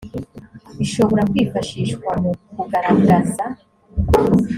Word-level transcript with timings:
ishobora 0.85 1.21
kwifashishwa 1.31 2.11
mu 2.21 2.31
kugaragaza 2.55 3.43